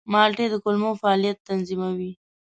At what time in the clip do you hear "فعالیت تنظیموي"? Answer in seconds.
1.01-2.11